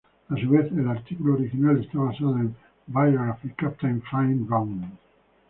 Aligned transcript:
A 0.31 0.35
su 0.35 0.49
vez, 0.49 0.71
el 0.71 0.87
artículo 0.87 1.35
original 1.35 1.79
está 1.79 1.99
basado 1.99 2.35
en 2.39 2.55
"Biography: 2.87 3.49
Captain 3.49 4.01
Finn 4.01 4.47
Ronne. 4.49 4.93